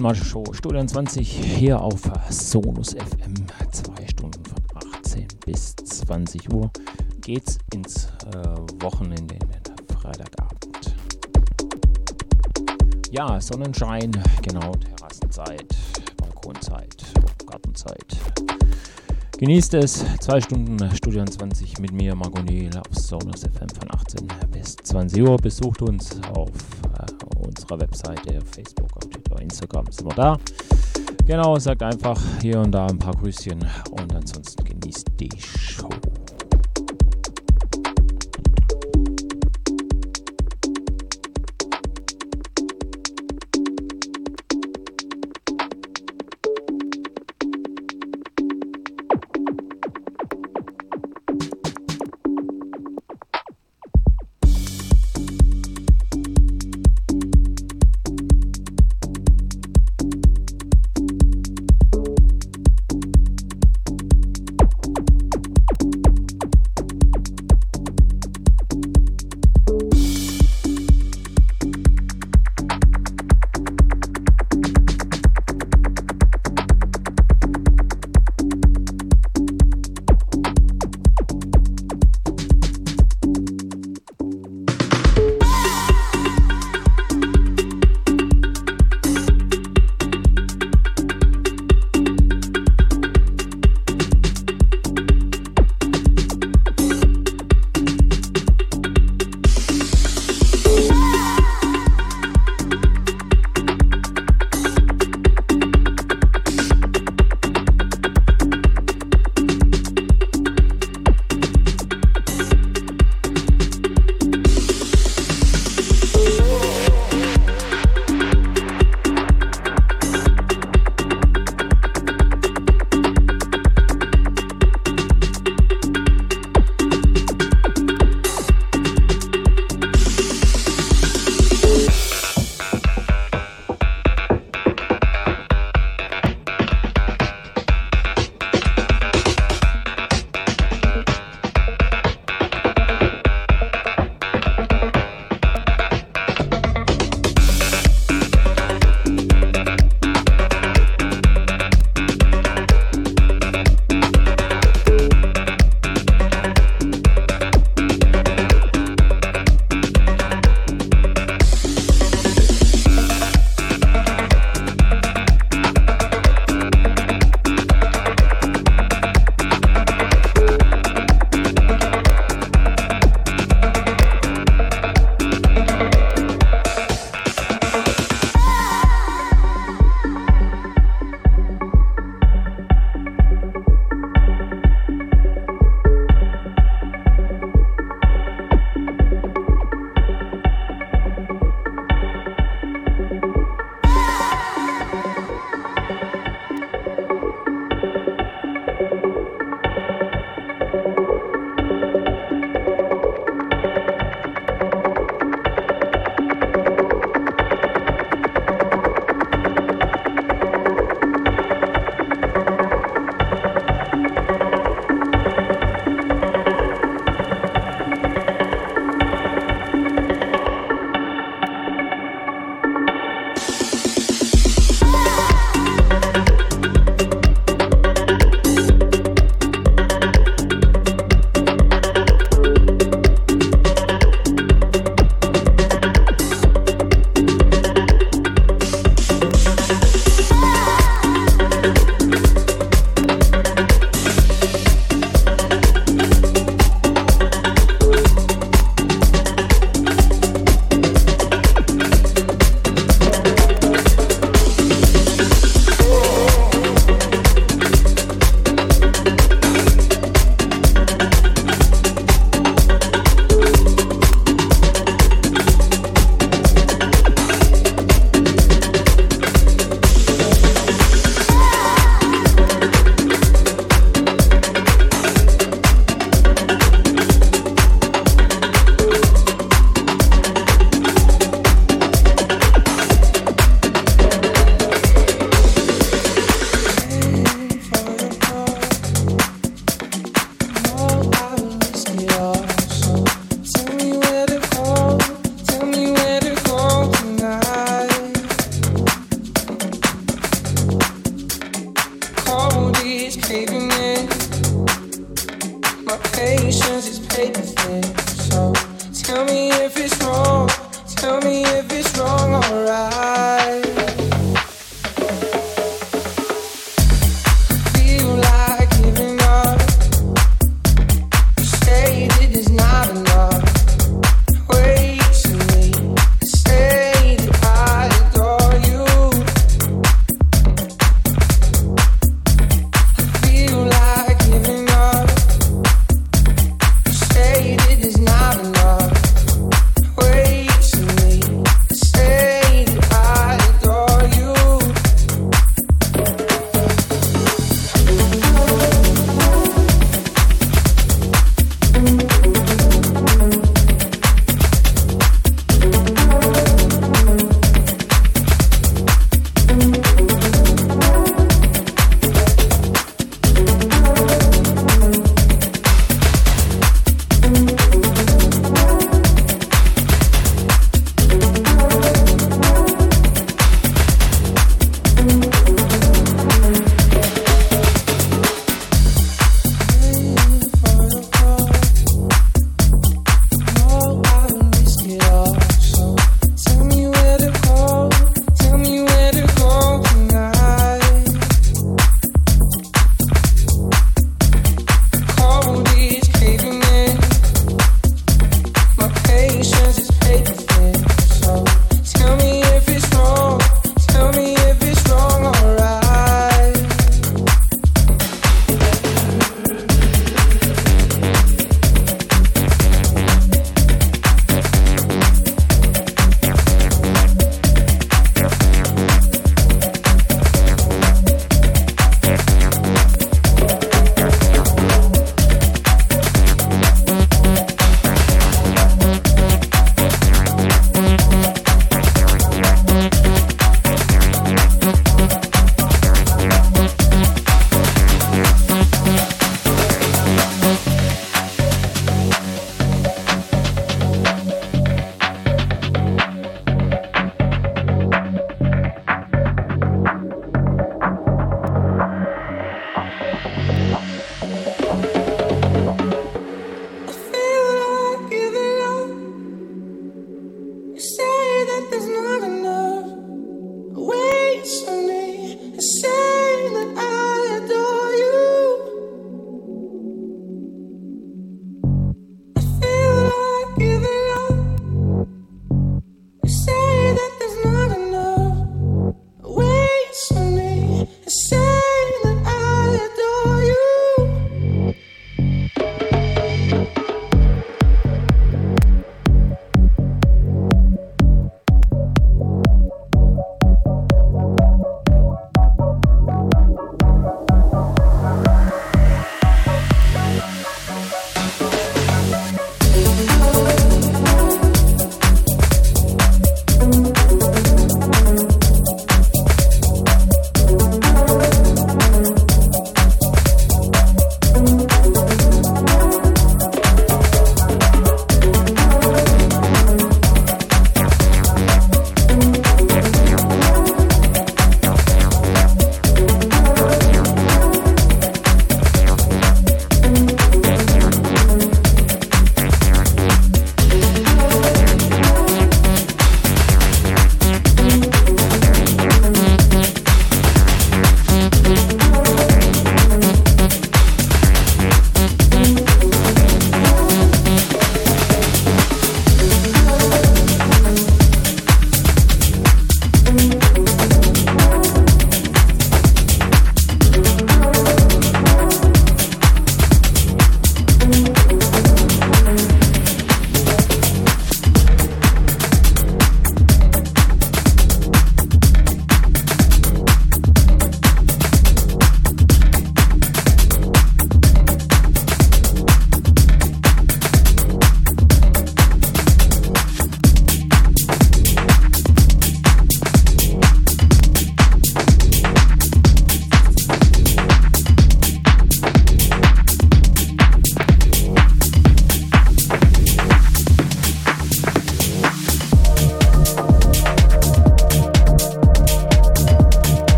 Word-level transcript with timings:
in 0.00 0.04
Masche 0.04 0.24
Show 0.24 0.44
Studio 0.52 0.82
20 0.82 1.28
hier 1.28 1.78
auf 1.78 2.00
Sonus 2.30 2.94
FM. 2.94 3.34
Zwei 3.70 4.06
Stunden 4.08 4.42
von 4.44 4.92
18 4.96 5.26
bis 5.44 5.76
20 5.76 6.50
Uhr 6.52 6.70
geht's 7.20 7.58
ins 7.74 8.06
äh, 8.34 8.82
Wochenende, 8.82 9.36
Freitagabend. 9.92 10.94
Ja, 13.10 13.40
Sonnenschein, 13.40 14.10
genau, 14.42 14.72
Terrassenzeit, 14.72 15.76
Balkonzeit, 16.16 17.04
Gartenzeit. 17.46 18.16
Genießt 19.38 19.74
es. 19.74 20.04
Zwei 20.20 20.40
Stunden 20.40 20.78
Studio 20.96 21.24
20 21.24 21.78
mit 21.78 21.92
mir, 21.92 22.14
Margonil, 22.14 22.70
auf 22.76 22.94
Sonus 22.94 23.40
FM 23.40 23.68
von 23.68 23.90
18 23.94 24.28
bis 24.50 24.76
20 24.76 25.22
Uhr. 25.22 25.36
Besucht 25.36 25.82
uns 25.82 26.20
auf 26.34 26.50
äh, 26.98 27.46
unserer 27.46 27.80
Webseite, 27.80 28.40
Facebook, 28.52 28.79
Instagram 29.50 29.84
sind 29.90 30.06
wir 30.06 30.14
da. 30.14 30.38
Genau, 31.26 31.58
sagt 31.58 31.82
einfach 31.82 32.18
hier 32.40 32.60
und 32.60 32.72
da 32.72 32.86
ein 32.86 32.98
paar 32.98 33.14
Grüßchen 33.14 33.64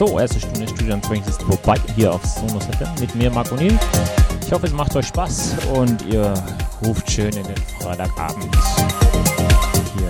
So, 0.00 0.18
erste 0.18 0.40
Stunde 0.40 0.66
Studio 0.66 0.96
Springs 1.04 1.28
ist 1.28 1.42
vorbei 1.42 1.78
hier 1.94 2.14
auf 2.14 2.24
Sonos 2.24 2.64
FM 2.64 2.88
mit 3.00 3.14
mir, 3.16 3.30
Marc 3.30 3.52
O'Neill. 3.52 3.78
Ich 4.42 4.50
hoffe, 4.50 4.64
es 4.64 4.72
macht 4.72 4.96
euch 4.96 5.08
Spaß 5.08 5.56
und 5.74 6.00
ihr 6.06 6.32
ruft 6.82 7.10
schön 7.10 7.30
in 7.36 7.44
den 7.44 7.56
Freitagabend. 7.82 8.48
Hier. 9.98 10.08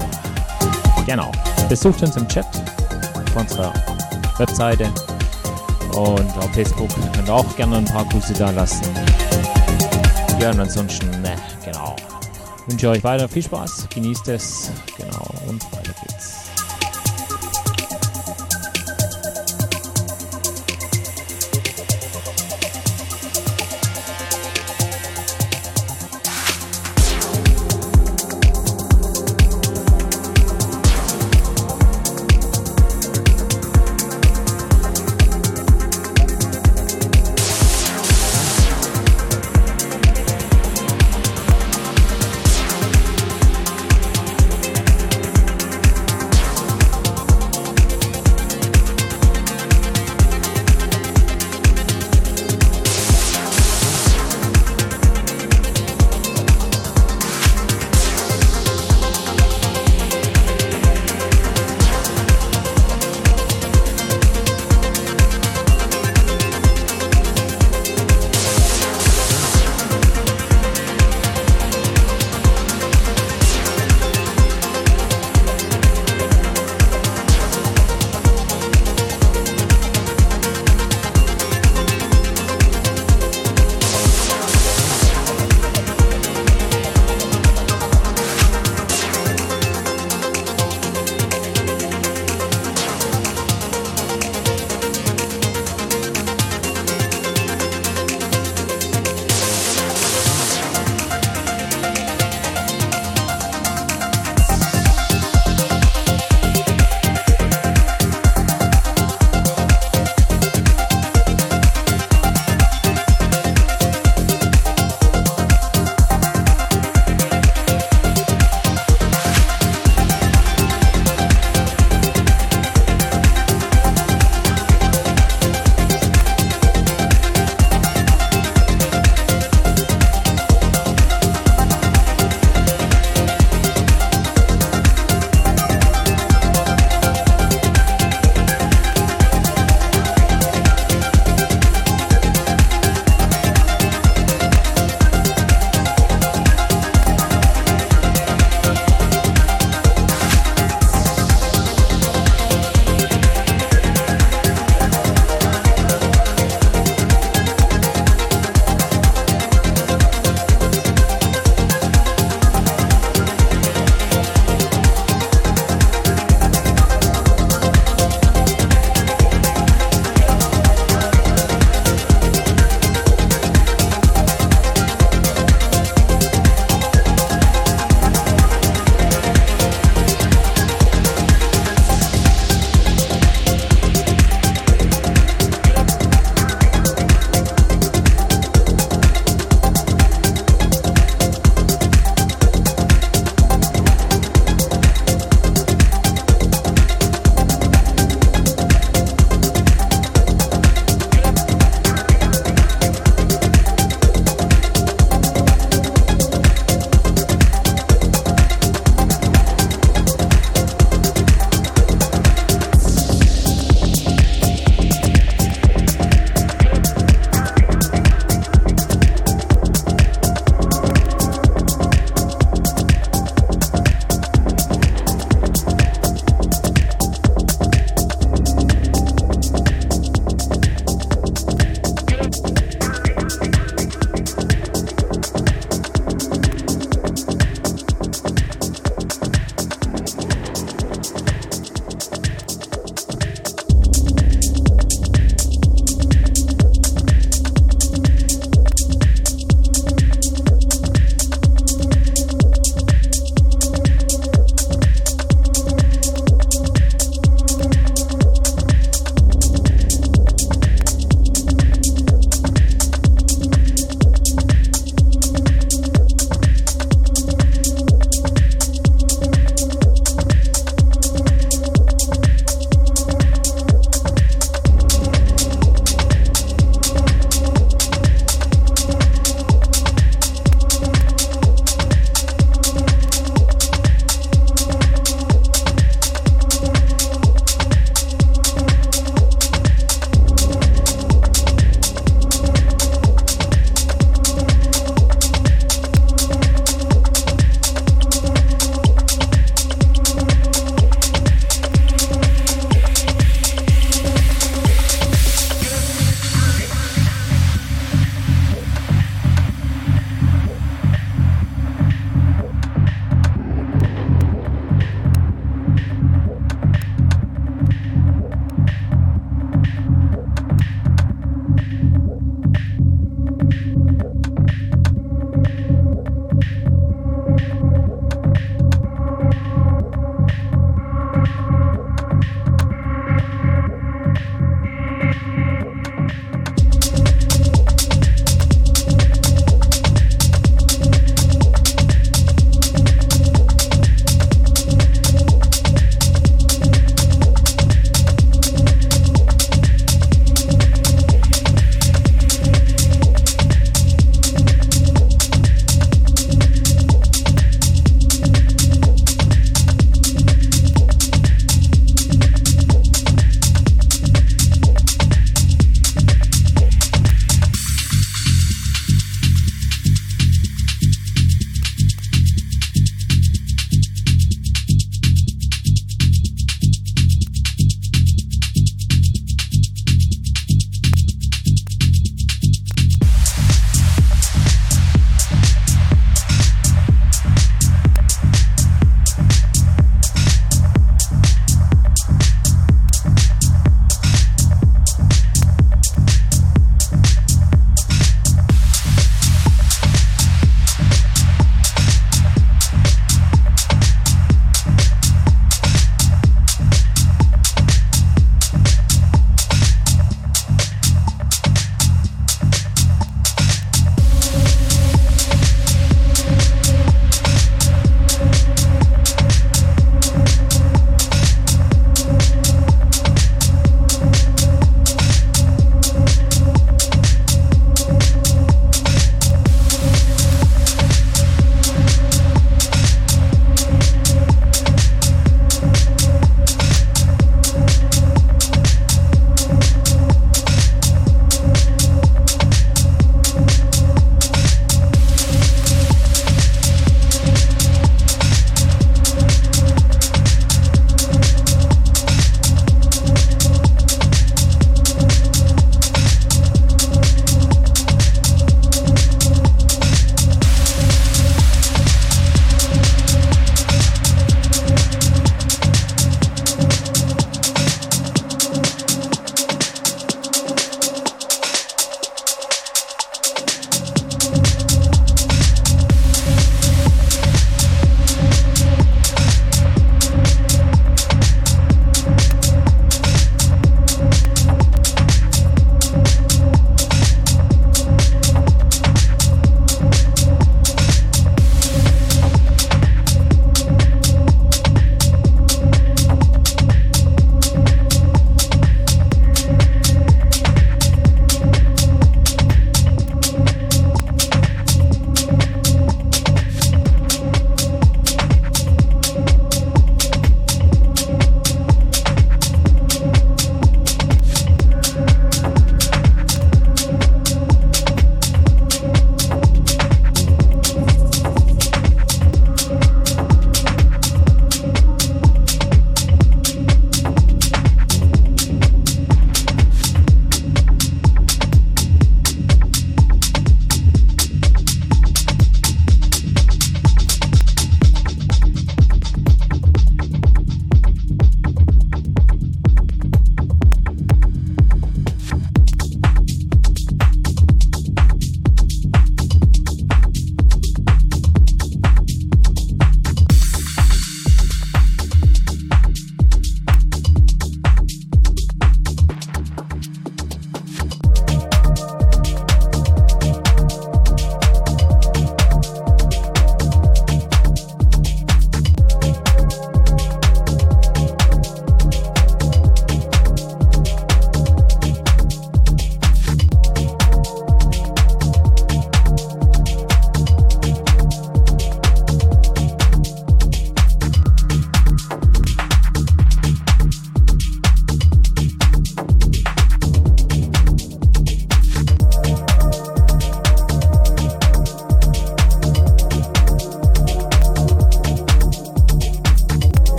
Genau. 1.06 1.32
Besucht 1.68 2.00
uns 2.04 2.16
im 2.16 2.28
Chat 2.28 2.46
auf 2.46 3.36
unserer 3.36 3.74
Webseite 4.38 4.84
und 5.96 6.38
auf 6.38 6.50
Facebook 6.52 6.90
könnt 7.12 7.26
ihr 7.26 7.34
auch 7.34 7.56
gerne 7.56 7.78
ein 7.78 7.84
paar 7.86 8.04
Grüße 8.04 8.34
da 8.34 8.50
lassen. 8.50 8.84
Ja, 10.40 10.52
und 10.52 10.60
ansonsten, 10.60 11.10
ne, 11.20 11.34
genau. 11.64 11.96
wünsche 12.68 12.90
euch 12.90 13.02
weiter 13.02 13.28
viel 13.28 13.42
Spaß, 13.42 13.88
genießt 13.92 14.28
es, 14.28 14.70
genau, 14.96 15.26
und 15.48 15.60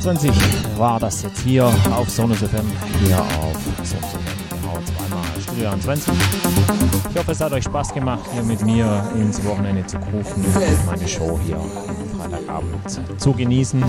22 0.00 0.32
war 0.78 0.98
das 0.98 1.22
jetzt 1.22 1.40
hier 1.40 1.66
auf 1.66 2.08
Sonus 2.08 2.38
FM, 2.38 2.66
hier 3.04 3.20
auf 3.20 3.54
Sonus 3.84 4.08
FM, 4.08 4.22
genau 4.48 4.78
zweimal 4.86 5.22
Studio 5.42 5.68
21. 5.68 6.14
Ich 7.10 7.18
hoffe, 7.18 7.32
es 7.32 7.40
hat 7.42 7.52
euch 7.52 7.64
Spaß 7.64 7.92
gemacht, 7.92 8.22
hier 8.32 8.42
mit 8.42 8.64
mir 8.64 9.06
ins 9.16 9.44
Wochenende 9.44 9.84
zu 9.84 9.98
rufen, 9.98 10.46
meine 10.86 11.06
Show 11.06 11.38
hier 11.44 11.56
am 11.56 11.70
Freitagabend 12.18 13.20
zu 13.20 13.32
genießen. 13.34 13.84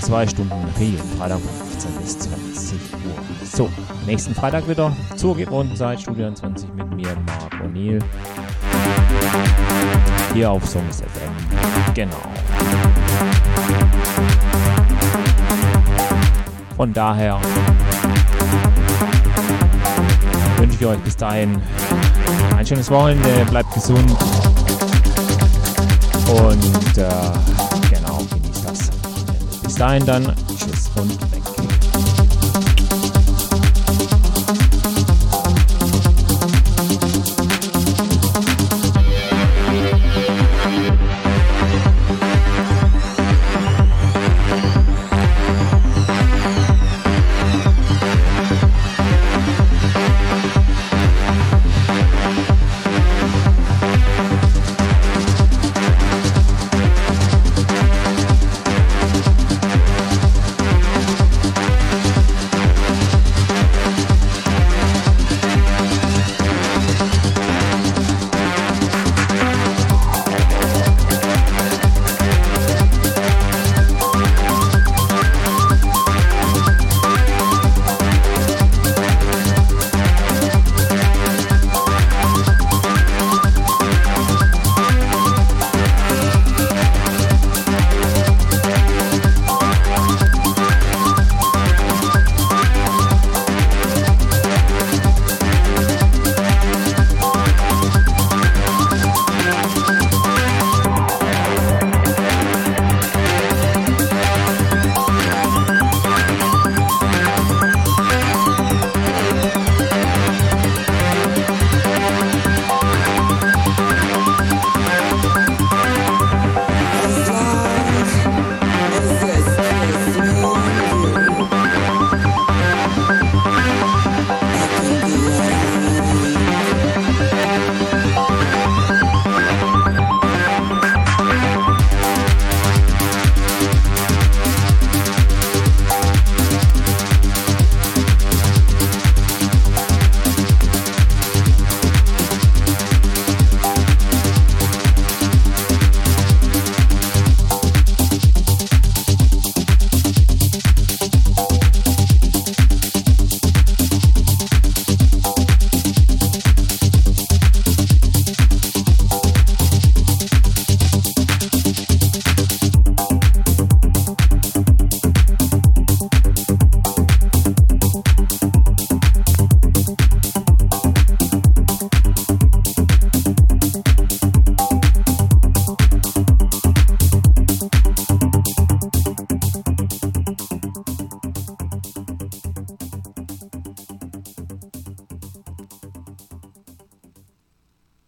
Zwei 0.00 0.26
Stunden 0.26 0.64
Rio, 0.78 0.98
Freitag 1.18 1.40
von 1.40 1.68
15 1.68 1.92
bis 2.00 2.18
20 2.18 2.72
Uhr. 2.72 3.46
So, 3.52 3.68
nächsten 4.06 4.34
Freitag 4.34 4.66
wieder 4.66 4.96
zur 5.14 5.36
gewohnten 5.36 5.76
Zeit, 5.76 6.00
Studio 6.00 6.28
21 6.28 6.70
mit 6.72 6.90
mir, 6.94 7.08
Marc 7.26 7.52
O'Neill. 7.62 8.02
Hier 10.32 10.50
auf 10.50 10.66
Sonus 10.66 11.00
FM. 11.02 11.92
Genau. 11.92 12.29
Von 16.80 16.94
daher 16.94 17.38
wünsche 20.56 20.76
ich 20.80 20.86
euch 20.86 20.98
bis 21.00 21.14
dahin 21.14 21.60
ein 22.56 22.66
schönes 22.66 22.90
Wochenende, 22.90 23.28
bleibt 23.50 23.74
gesund 23.74 24.10
und 26.26 26.96
äh, 26.96 27.06
genau, 27.90 28.20
genießt 28.30 28.64
das. 28.66 28.90
Bis 29.62 29.74
dahin 29.74 30.06
dann. 30.06 30.34